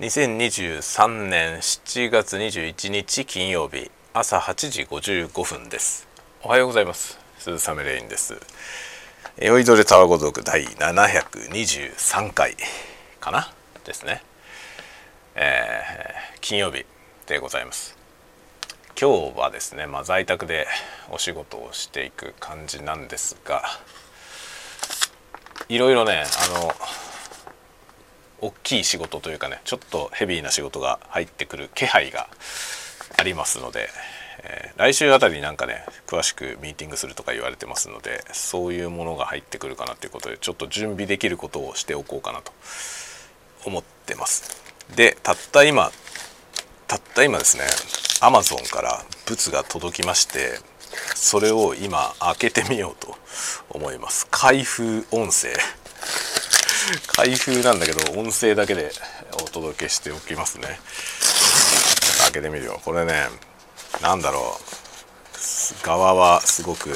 [0.00, 6.06] 2023年7月21日金曜日朝8時55分です。
[6.40, 7.18] おはようございます。
[7.40, 8.40] 鈴雨レインです。
[9.38, 12.54] 酔いどれタワゴ族第723回
[13.18, 13.52] かな？
[13.84, 14.22] ですね。
[15.34, 16.86] えー、金曜日
[17.26, 17.96] でございます。
[18.96, 20.68] 今日はですね、まあ、在宅で
[21.10, 23.64] お仕事をしていく感じなんですが
[25.68, 26.72] いろいろねあの
[28.40, 32.28] 大きい仕事というかねちょっとヘビーな仕事が入ってくる気配が
[33.16, 33.88] ありますので、
[34.42, 42.52] えー、来週あたりになんかね詳しくミーティングするとか言われてますのでそういうものが入ってくるかなということでちょっと準備できることをしておこうかなと
[43.66, 44.62] 思ってます。
[44.94, 45.90] でたった今
[46.86, 47.64] たった今ですね
[48.20, 50.58] アマゾンから物が届きまして
[51.14, 53.16] それを今開けてみようと
[53.70, 54.26] 思います。
[54.30, 55.48] 開封音声。
[57.06, 58.90] 開封なんだけど音声だけで
[59.42, 60.78] お届けしておきますね。
[62.24, 62.80] 開けてみるよ。
[62.84, 63.28] これね
[64.02, 64.78] 何だろう。
[65.84, 66.90] 側はすごく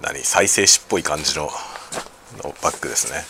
[0.00, 1.50] 何再生紙っぽい感じの
[2.42, 3.24] のバッグですね。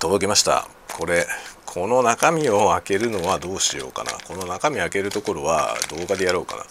[0.00, 0.68] 届きました。
[0.96, 1.26] これ
[1.66, 4.12] この中身を開けるのはどうしようかな。
[4.26, 6.64] この中身開けるところは動画でやろうかな。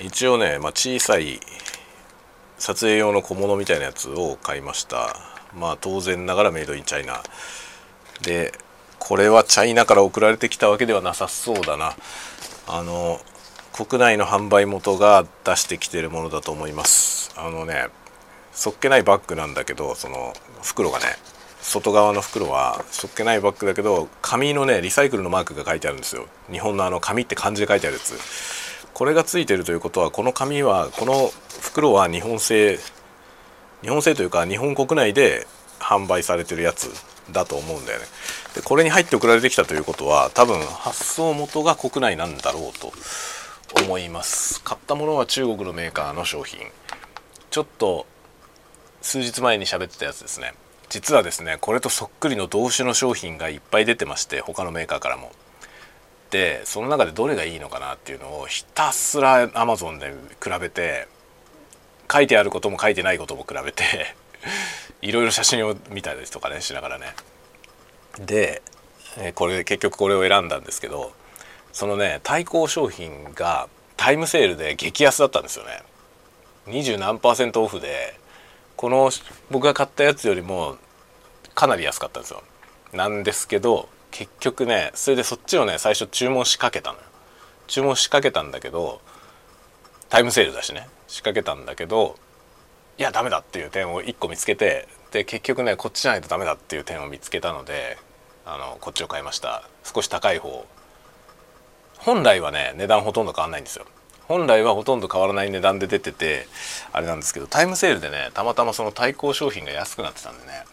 [0.00, 1.40] 一応ね、まあ、小さい
[2.58, 5.16] 撮影用の小物みたいなやつを買いました。
[5.56, 7.22] まあ当然ながらメイドインチャイナ。
[8.22, 8.52] で
[8.98, 11.94] これはチャイナから送られてきたわけではなさそうだな。
[12.66, 13.20] あの
[13.72, 17.32] 国内の販売元が出してきてるものだと思います。
[17.36, 17.86] あのね
[18.52, 21.04] そっけないバッグなんだけどその袋がね
[21.62, 26.26] 外側の袋はそっけないバッグだけど紙のねリサイクルのマークが書いてあるんですよ。
[26.50, 28.14] 日本のあの紙って漢字で書いてあるやつ。
[28.94, 32.78] これがついてるということはこの紙はこの袋は日本製
[33.82, 35.46] 日本製というか日本国内で
[35.78, 36.90] 販売されてるやつ
[37.30, 38.06] だと思うんだよね。
[38.54, 42.92] でこれに入って送られてきたということは多分発送元が国内なんだろうと
[43.84, 44.62] 思います。
[44.62, 46.60] 買ったものは中国のメーカーの商品。
[47.50, 48.06] ちょっと
[49.00, 50.54] 数日前に喋ってたやつですね。
[50.88, 55.30] 実はですねこれとそっくりの同種の商品がいっぱい出てまして他のメーカーからも。
[56.30, 60.12] でその中でどれがいいのかなっていうのをひたすら Amazon で
[60.42, 61.08] 比べて
[62.10, 64.14] 書いてあることも書いてないことも比べて
[65.00, 67.14] いろいろ写真を見たりとかねしながらね。
[68.18, 68.62] で
[69.34, 71.12] これ結局これを選んだんですけど
[71.72, 75.82] そのね対抗商品がタイムセールで激安だったんですよね。
[76.66, 78.18] 二十何パーセントオフで
[78.76, 79.10] この
[79.50, 80.76] 僕が買ったやつよりも
[81.54, 82.42] かなり安かったんですよ。
[82.92, 87.04] なんですけど結局ねそれでそっちをね最初注文しかけたのよ。
[87.66, 89.00] 注文しかけたんだけど
[90.08, 90.88] タイムセールだしね。
[91.06, 92.16] 仕掛けたんだけど
[92.98, 97.98] いやダメだっていう点を1個見つけてで結局ねこっちじゃないとダメだっていう点を見つけたので
[98.44, 99.62] あのこっちを買いました。
[99.84, 100.66] 少し高い方。
[101.98, 103.86] 本来はね値段ほとんど変わんないんですよ。
[104.26, 106.46] 本来はほとんど変わらない値段で出てて
[106.92, 110.64] あれなんですけどタイムセールでねたまたまその対抗商品が安くなってたんでね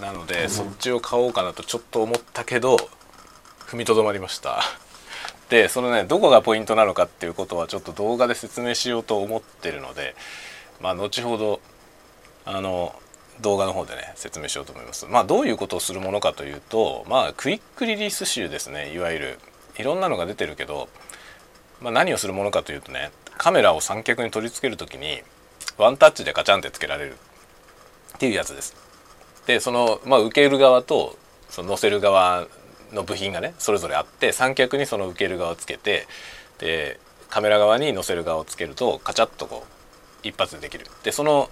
[0.00, 2.76] なので、そっちを買おうかなとちょっと思ったけど
[3.66, 4.62] 踏みとどまりました。
[5.50, 10.16] でそのねどこがポイントなのかっていうことはちょっと動画で説明しようと思ってるので
[10.80, 11.60] まあ後ほど
[12.46, 12.94] あの
[13.40, 15.04] 動画の方でね説明しようと思います。
[15.06, 18.92] まあどういうことをするものかというとまあクイックリリース集ですね。
[18.94, 19.40] いわゆる
[19.76, 20.88] いろんなのが出てるけど
[21.82, 25.22] まあ、何をするものかというとねカメラを三脚に取り付ける時に
[25.78, 27.16] ワンタッチでガチャンってつけられる
[28.14, 28.76] っていうやつです。
[29.46, 31.16] でその、まあ、受ける側と
[31.48, 32.46] その載せる側
[32.92, 36.06] の部品がねそれぞれあって三脚にその受ける側をつけて
[36.58, 40.86] でカメラ側に載せる側をつけるとカチャッとこう一発でできる。
[41.02, 41.50] でその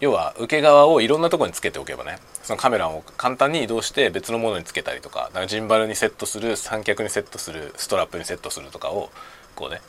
[0.00, 9.10] 要は受け側をいろんなところにつけておけばねそのカメラを簡単に移動して別のものにつけたりとかかジンバルにセットする三脚にセットするストラップにセットするとかを
[9.54, 9.80] こうね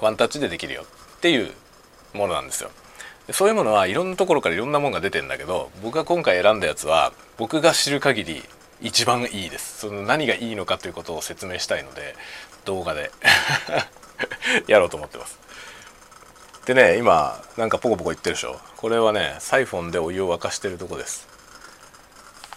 [0.00, 1.52] ワンタッチでできるよっていう
[2.12, 2.70] ものなんですよ。
[3.32, 8.42] そういうものはいろんなところからいろんなものが出てんだけど僕が今回選んだやつは僕が知る限り
[8.82, 9.78] 一番いいです。
[9.80, 12.14] その何がいいのかということを説明したいので
[12.64, 13.10] 動画で。
[14.68, 15.38] やろうと思ってます。
[16.66, 18.60] でね今なんかポコポコ言ってるでしょ。
[18.76, 21.26] これはねサイフォンでお湯を沸かしてるとこです。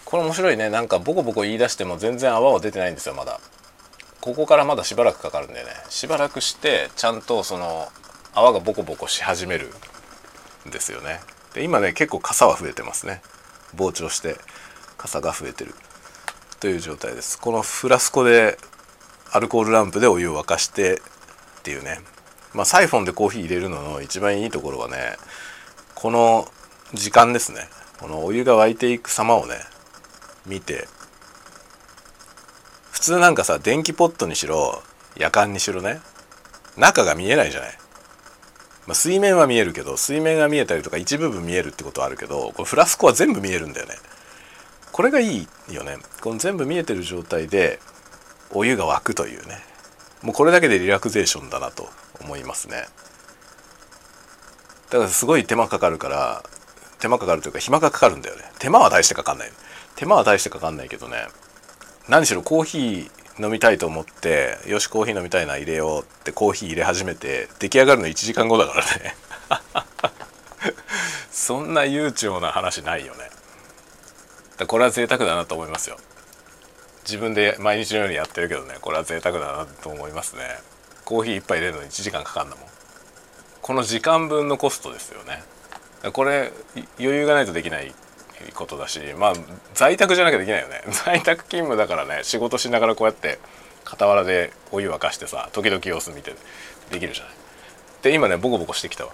[0.04, 0.70] これ面白いね。
[0.70, 3.40] なんかボコボコ言い出しても全然泡は出てないんですよまだ。
[4.20, 5.70] ここからまだしばらくかかるんでね。
[5.88, 7.90] しばらくしてちゃんとその
[8.34, 9.72] 泡がボコボコし始める。
[10.66, 11.20] ですよね。
[11.54, 13.22] で今ね結構傘は増えてますね。
[13.74, 14.36] 膨張して
[14.96, 15.74] 傘が増えてる。
[16.60, 17.38] という状態です。
[17.38, 18.58] このフラスコで
[19.30, 22.00] アルコールランプでお湯を沸かしてっていうね。
[22.52, 25.16] まあサイフォンでコーヒー入れるのの一番いいところはね
[25.94, 26.48] この
[26.94, 27.68] 時間ですね。
[28.00, 29.56] このお湯が沸いていく様をね
[30.46, 30.88] 見て
[32.90, 34.82] 普通なんかさ電気ポットにしろ
[35.16, 36.00] 夜間にしろね
[36.76, 37.78] 中が見えないじゃない、
[38.88, 43.94] まあ、水面は見えるけど水面が見えたりとか一部分見えるってことはあるけどこれフラスコは全部見えるんだよね。
[44.92, 45.98] これがいいよね。
[46.22, 47.80] この全部見えてる状態で
[48.50, 49.58] お湯が沸くというね。
[50.22, 51.86] もうこれだけでリラクゼーションだなと
[52.18, 52.86] 思いますね。
[54.88, 56.42] だからすごい手間かかるから
[56.98, 58.44] 手間かかるというか暇がかかるんだよね。
[58.58, 59.50] 手間は大してかかんない。
[59.96, 61.26] 手間は大してかかんないけどね。
[62.08, 69.16] 何しろコーヒー飲みたいと思ってよしコーヒー飲みたいな入れようってコーヒー入れ始めて出来上がるの1時間後だからね。
[71.30, 73.30] そんな悠長な話ないよね。
[74.58, 75.96] だこれは贅沢だなと思いますよ。
[77.04, 80.42] 自分で毎日のようにやってるけどねこれは贅沢だなと思いますね。
[81.04, 82.68] コーヒー1杯入れるのに1時間かかんだもん。
[83.62, 85.42] この時間分のコストですよね。
[86.12, 86.52] これ
[86.98, 87.94] 余裕がないとできない
[88.48, 89.32] いことだしまあ
[89.74, 90.82] 在宅じゃなきゃできないよね。
[91.04, 93.38] 在宅勤務だからね仕事しながらこうやって
[93.84, 96.34] 傍らでお湯沸かしてさ時々様子見て
[96.90, 97.32] できるじゃない。
[98.02, 99.12] で今ねボコボコしてきたわ。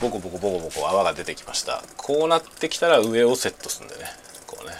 [0.00, 1.82] ボコボコボコボコ泡が出てきました。
[1.96, 4.10] こうなってきたら上をセットするんでね。
[4.46, 4.76] こうね。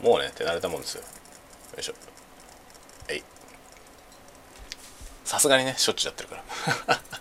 [0.00, 1.02] もうね手慣れたもんですよ。
[1.02, 1.08] よ
[1.78, 1.94] いしょ。
[3.08, 3.24] えい。
[5.24, 6.42] さすがにねしょっちゅうやってるか
[6.88, 7.00] ら。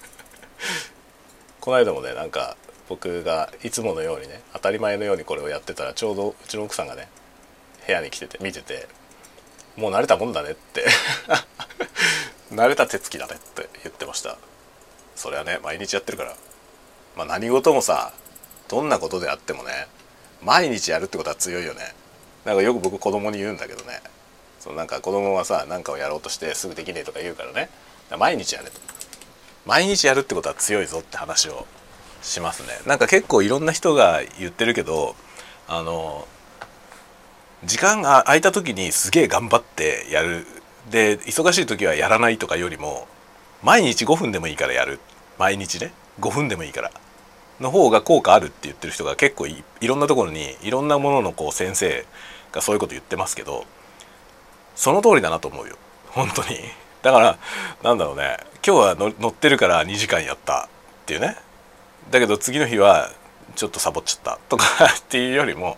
[1.62, 2.58] この間もねなんか
[2.92, 7.08] 僕がいつものようにね当たり前のようにこれをやってたらちょうどうちの奥さんがね
[7.88, 8.90] 部屋に来てて見てて
[9.78, 10.86] 「もう慣れたもんだね」って
[12.52, 14.38] 慣れた手つきだねって言ってました。
[15.16, 16.36] それはね毎日やってるから。
[17.16, 18.12] まあ何事もさ
[18.68, 19.88] どんなことであってもね
[20.42, 21.96] 毎日やるってことは強いよね。
[22.44, 24.02] なんかよく僕子供に言うんだけどね。
[24.60, 27.70] そのなんか子供はさ何かをやろうとしてすぐできねえとか言うからね。
[28.18, 28.78] 毎日やれと。
[29.66, 31.66] 毎日やるってことは強いぞって話を
[32.22, 32.70] しますね。
[32.86, 35.16] なんか結構いろんな人が言ってるけど
[35.68, 36.28] あの
[37.64, 40.46] 時間が空いた時にすげえ頑張ってやる。
[40.90, 43.08] で忙しい時はやらないとかよりも
[43.62, 45.00] 毎日5分でもいいからやる。
[45.38, 45.92] 毎日ね。
[46.20, 46.92] 5分でもいいから。
[47.60, 52.06] の方が効果あるって言ってる人が結構いろんなところにいろんなもののこう先生
[52.52, 53.66] がそういうこと言ってますけど
[54.76, 55.78] その通りだなと思うよ。
[56.10, 56.58] 本当に。
[57.04, 57.38] だから
[57.84, 58.38] なんだろうね。
[58.66, 60.68] 今日は乗ってるから2時間やったっ
[61.06, 61.38] ていうね。
[62.10, 63.12] だけど次の日は
[63.56, 64.66] ちょっとサボっちゃったとか
[64.98, 65.78] っていうよりも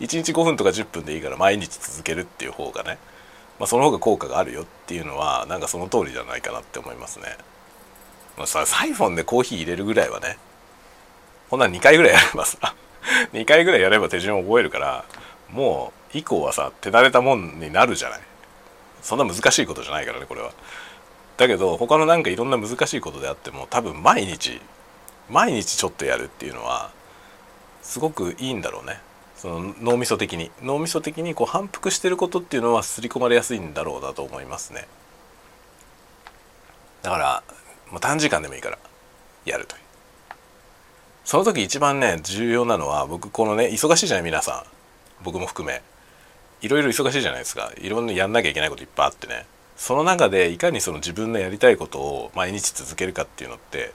[0.00, 2.98] 1日5分とか10分でいいから毎日続けるっていう方がね、
[3.58, 7.36] まあ、その方が効果があるよっていうのはなんかその通りじゃないかなって思いますね。
[8.36, 10.38] まあ、さサイフォンでコーヒー入れるぐらいはね
[11.50, 12.74] ほんなら2回ぐらいやればさ
[13.34, 15.04] 2回ぐらいやれば手順を覚えるから
[15.50, 18.20] もう以降はさ手慣れたもんになるじゃない
[19.02, 20.52] そんな難しいことじゃないからねこれは
[21.36, 24.60] だけど他のなんかいろんな難しいことであっても多分毎日
[25.28, 26.90] 毎日ちょっとやるっていうのは
[27.82, 29.00] すごくいいんだろうね。
[29.36, 30.50] その脳みそ的に。
[30.62, 34.88] 脳みそ的にこう反復してることっていうのは刷り込まれやすいんだろうなと思いますね。
[37.02, 37.42] だから
[37.90, 38.78] もう短時間でもいいから
[39.44, 39.82] やるという。
[41.24, 45.24] その時一番ね重要なのは僕このね忙しいじゃない皆さん。
[45.24, 45.82] 僕も含め。
[46.60, 47.70] いろいろ忙しいじゃないですか。
[47.78, 49.46] いろんなやんなきゃいけないこといっぱいあってね。
[49.76, 53.92] その中でいかにその自分のやりたいことを毎日続けるかっていうのって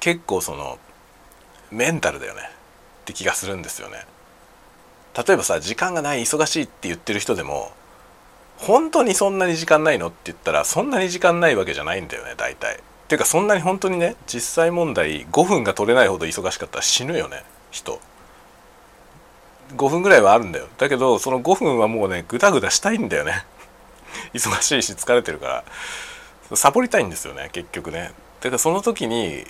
[0.00, 0.78] 結構その
[1.70, 2.42] メンタルだよね。
[3.02, 4.04] って気がするんですよね。
[5.16, 7.72] 例えばさ時間がない忙しいって言ってる人でも
[8.58, 12.76] 本当にそんなに時間ないのって言ったらそんなに時間ないわけじゃないんだよね大体。
[12.76, 12.78] っ
[13.08, 18.00] ていうかそんなに本当にね実際問題5分が取れないほど忙しかったら死ぬよね人。
[19.76, 20.66] 5分ぐらいはあるんだよ。
[20.76, 23.44] だけどその5分はもうねグダグダしたいんだよね。
[24.34, 25.64] 忙しいし疲れてるか
[26.50, 26.56] ら。
[26.56, 28.12] サボりたいんですよね結局ね。
[28.40, 29.44] だからその時に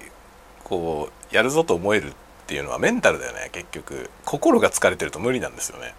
[0.68, 2.12] こうやるぞと思えるっ
[2.46, 4.10] ていうのはメンタルだよね結局。
[4.24, 5.94] 心が疲れてると無理なんですよね。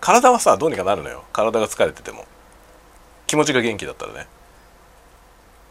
[0.00, 1.24] 体はさどうにかなるのよ。
[1.32, 2.26] 体が疲れてても。
[3.26, 4.26] 気持ちが元気だったらね。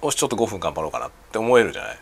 [0.01, 1.99] よしちょっと5分頑張ろうかなって思えるじゃない。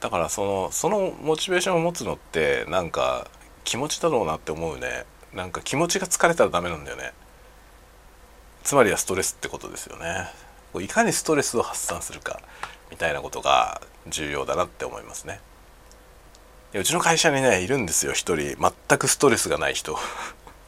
[0.00, 3.26] だからそのそのモチベーションを持つのってなんか
[3.64, 5.04] 気持ちだろうなって思うね。
[5.32, 7.12] なんか気持ちが疲れたらダメなんだよね。
[8.62, 10.30] つまりはストレスってことですよね。
[10.80, 12.40] いかにストレスを発散するか。
[12.90, 15.40] みたいなことが重要だなって思いますね。
[16.74, 18.12] うちの会社にねいるんですよ。
[18.12, 18.56] 一人。
[18.56, 19.96] 全くストレスがない人。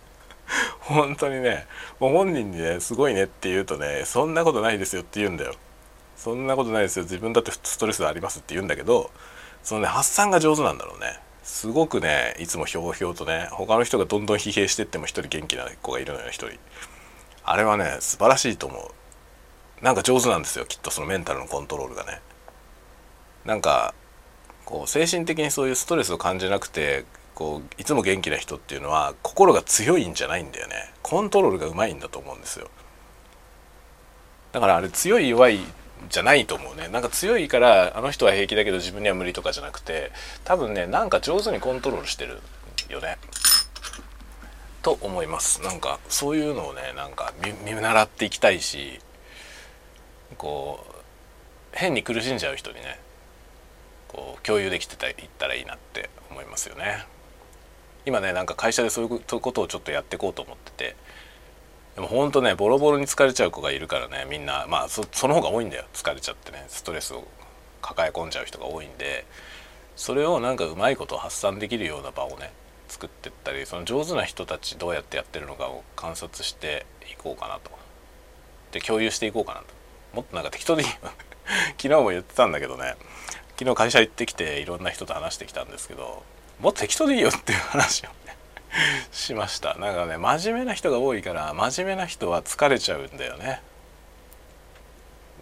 [0.80, 1.66] 本当にね。
[1.99, 5.54] もう本人にねすごいねって言うとねそんなことないですよって言うんだよ。
[6.16, 7.02] そんなことないですよ。
[7.02, 9.11] 自分だってストレスありますって言うんだけど
[9.62, 11.18] そのね発散が上手なんだろうね。
[11.42, 16.58] すごくねいつもひょうひょうとね他の人がどんどん疲弊してっても一人元気な子がいるのよ一人。
[17.44, 18.90] あれはね素晴らしいと思う。
[19.83, 22.21] なんか上手なんですよきっとそのメンタルのコントロールがね。
[23.45, 23.95] なんか
[24.64, 27.04] こう精神的にそういうストレスを感じなくて
[27.35, 30.92] こういつも元気な人っていうのは心が強いんじゃないんだよね。
[31.02, 32.68] コントロールがうまいんだと思うんですよ。
[34.52, 35.61] だからあれ強い弱い
[36.09, 36.88] じゃないと思うね。
[36.88, 40.11] なんか強いからあの人は平気だけど自分には無理とかじゃなくて
[40.45, 42.40] 多分ねなんか上手にコントロールしてる
[42.88, 43.18] よね。
[44.83, 45.62] と思います。
[45.62, 47.33] なんかそういうのをねなんか
[47.64, 48.99] 見習っていきたいし
[50.38, 50.95] こう
[51.73, 52.99] 変に苦しんじゃう人にね
[54.09, 57.06] こう共有できてたいったらいいなって思いますよね。
[58.04, 60.97] 今ねなんか会社でそういうことをちょっとやっていこうと思ってて
[61.97, 67.26] でもほんとねボロボロに疲れちゃう子がいるからねみんなまあその方が多いんだよ疲れちゃってねストレスを
[67.83, 69.26] 抱え込んじゃう人が多いんで
[69.97, 72.52] それをなんかうまいこと発散できるような場をね
[72.87, 77.71] 作ってったりその上手な人たちどうやってやってるのかを観察していこうかなと。
[78.73, 79.66] で共有していこうかなと。
[80.16, 81.12] もっとなんか適当でいい昨
[81.82, 82.96] 日も言ってたんだけどね。
[83.58, 86.25] 昨日会社行ってきていろんな人と話してきたんですけど
[86.61, 88.37] もっと適当でいいよっていう話をね
[89.12, 89.75] しました。
[89.75, 93.61] なんかね真面目な人が多いから真面目な人は疲れちゃうんだよね。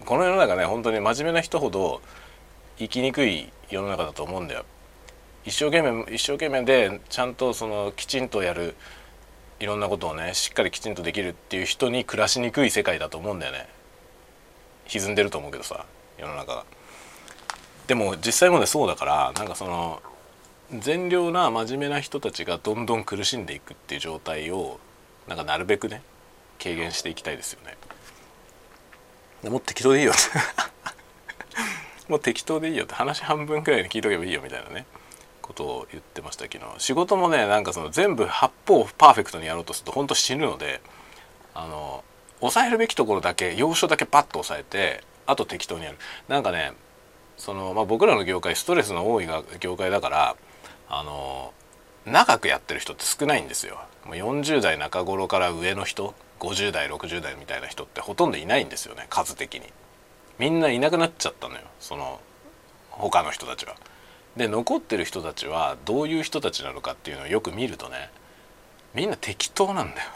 [0.05, 2.03] この世の中ね本当に真面目な人ほど
[2.79, 4.65] 生きにくい世の中だと思うんだよ。
[5.45, 8.75] 一生懸命一生懸命でちゃんとそのきちんとやる
[9.61, 13.69] いろんなことをねしっかりきちんとできるっていう人に暮らしにくい世界だと思うんだよね。
[14.87, 15.87] 歪んでると思うけどさ
[16.19, 16.65] 世の中が。
[17.87, 20.03] でも実際もねそうだからなんかその
[20.79, 24.81] 善良な真面目な人たちがどんどん苦しんでいくっていう状態を
[25.29, 26.03] なんかなるべくね
[26.63, 27.77] 軽減していきたいですよね。
[29.51, 30.13] もう適当でいいよ。
[30.13, 30.21] って
[32.09, 32.85] もう適当でいいよ。
[32.85, 34.87] って話半分くらいに聞いとけばいいよみたいなね。
[35.43, 36.45] ことを言ってました。
[36.45, 36.65] 昨日。
[36.79, 40.81] 仕事もねなんかその全部八方パーフェクトにやろうとすると本当死ぬので
[41.55, 42.03] あの
[42.45, 45.99] 抑えるべきところだけ要所だけパッと抑えてあと適当にやる
[46.29, 46.73] なんかね
[47.39, 50.37] その、まあ、僕らの業界ストレスの多いが業界だから
[50.89, 51.53] あの
[52.05, 53.81] 長くやってる人って少ないんですよ。
[54.05, 59.63] 40代中頃から上の人50代60代みたいな人ってほとんどいないんですよね数的に。
[60.39, 62.21] みんないなくなっちゃったのよその
[62.91, 63.77] 他の人たちは。
[64.37, 68.11] で残ってる人たちはどういう人たちなのかっていうのをよく見るとね
[68.93, 70.11] みんな適当なんだよ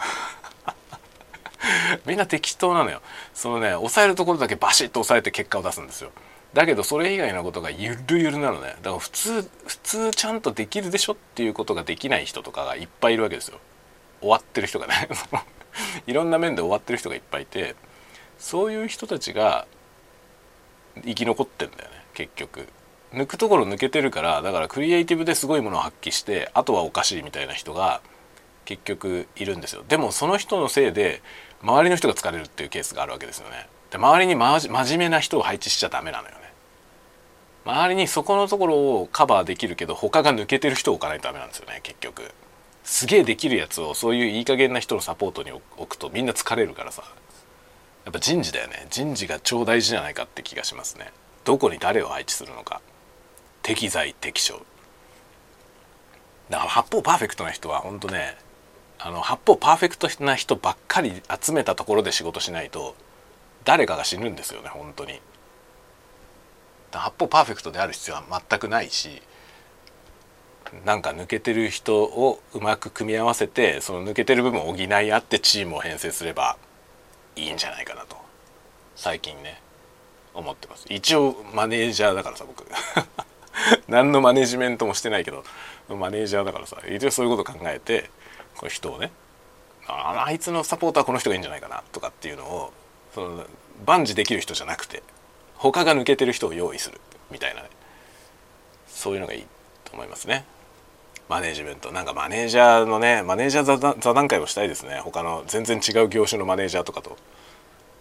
[2.06, 3.02] みんな適当なのよ。
[3.34, 6.10] そのね抑えるところだけバシッと抑えて結果を出すんですよ。
[6.54, 8.76] だけどそれ以外のことがゆるゆるなのね。
[8.82, 13.58] だから普通普通ちゃんとできるでしょっていうことができない人とかがいっぱいいるわけですよ。
[14.20, 15.08] 終わってる人がね。
[16.06, 17.74] いろんな面で終わってる人がいっぱいいて。
[18.38, 19.66] そういう人たちが
[21.04, 22.04] 生き残ってんだよね。
[22.14, 22.68] 結局。
[23.12, 28.02] 抜くところ抜けてるからだからクリエイティブですごいものを発揮してあとはおかしいみたいな人が
[28.68, 29.82] 結局いるんですよ。
[29.88, 31.22] でもその人のせいで
[31.62, 33.66] 周りの人が疲れるっていうケースがあるわけですよね。
[33.90, 36.52] で周りに真面目な人を配置しちゃダメなのよね。
[37.64, 42.30] 周りにそこのところをカバーできるけど他が抜けてる人を置かないとダメなんですよね結局。
[42.84, 47.04] すげえできるやつをそういういい加減な人のサポートに置くとみんな疲れるからさ。
[48.04, 48.86] やっぱ人事だよね。
[48.90, 51.10] 人事が超大事じゃないかって気がしますね。
[51.46, 52.82] どこに誰を配置するのか。
[53.62, 54.60] 適材適所。
[56.50, 58.36] だから八方パーフェクトな人は本当ね
[58.98, 62.96] あの八方パーフェクトな人ばっかり集めたところで仕事しないと
[63.64, 65.20] 誰かが死ぬんですよね本当に。
[66.90, 69.22] 八方パーフェクトである必要は全くないし
[70.84, 76.56] なんか抜けてる人をうまく組み合わせてその抜けてる部分を補い合ってチームを編成すれば
[77.36, 78.16] いいんじゃないかなと
[78.96, 79.60] 最近ね
[80.34, 80.86] 思ってます。
[80.88, 82.64] 一応マネージャーだからさ僕。
[83.88, 85.44] 何のマネジメントもしてないけど
[85.88, 88.10] マネージャーだからさ一応そういうこと考えて
[88.58, 89.10] この人をね
[89.86, 92.72] ああいつのサポーターこの人がいいんじゃないかなとかっていうのを
[93.14, 93.46] その
[93.86, 95.02] 万事できる人じゃなくて
[95.56, 97.00] 他が抜けてる人を用意する
[97.30, 97.68] みたいなね。
[98.86, 99.46] そういうのがいい
[99.84, 100.44] と思いますね。
[101.28, 101.92] マネージメント。
[101.92, 105.00] なんかマネージャーのねマネージャー座談会をしたいですね。
[105.02, 107.16] 他の全然違う業種のマネージャーとかと。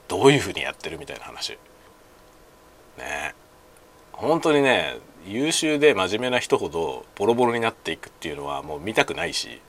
[0.07, 1.57] どういうふうにやってるみたいな話。
[2.97, 3.35] ね。
[4.13, 9.61] 本当にね優秀で真面目な人ほどボロボロになっていくっていうのはもう見たくないし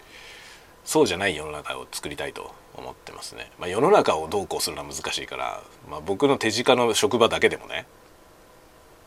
[0.88, 7.86] そうじゃない世の中を作りたいと思ってますね、まあ、世の中をどうこうするのは難しいから、まあ、僕の手近の職場だけでもね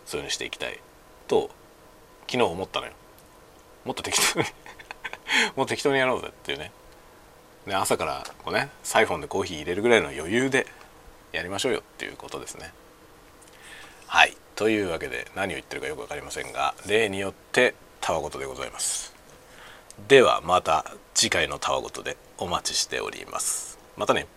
[0.05, 0.79] そういうふうにしていきたい
[1.27, 1.49] と
[2.27, 2.91] 昨日思ったのよ。
[3.83, 4.45] もっと適当に
[5.57, 6.71] もっと適当にやろうぜっていうね。
[7.65, 10.67] で朝からこうねサイフォンでコーヒー入れるぐらいの余裕で
[11.31, 12.71] やりましょうよっていうことですね。
[14.05, 14.37] はい。
[14.55, 19.10] というわけで何を言ってるかよく分かりませんが例によってたわごとでございます。
[20.07, 23.79] ではまた次回のたわごとでお待ちしております。
[23.97, 24.27] またね。